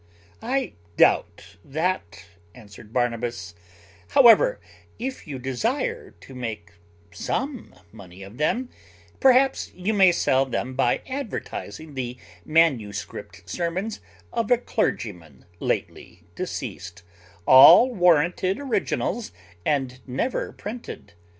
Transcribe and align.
"I 0.41 0.73
doubt 0.97 1.57
that," 1.63 2.25
answered 2.55 2.91
Barnabas: 2.91 3.53
"however, 4.07 4.59
if 4.97 5.27
you 5.27 5.37
desire 5.37 6.15
to 6.21 6.33
make 6.33 6.71
some 7.11 7.75
money 7.91 8.23
of 8.23 8.39
them, 8.39 8.69
perhaps 9.19 9.71
you 9.75 9.93
may 9.93 10.11
sell 10.11 10.47
them 10.47 10.73
by 10.73 11.03
advertising 11.07 11.93
the 11.93 12.17
manuscript 12.43 13.47
sermons 13.47 13.99
of 14.33 14.49
a 14.49 14.57
clergyman 14.57 15.45
lately 15.59 16.23
deceased, 16.33 17.03
all 17.45 17.93
warranted 17.93 18.57
originals, 18.59 19.31
and 19.63 19.99
never 20.07 20.51
printed. 20.51 21.13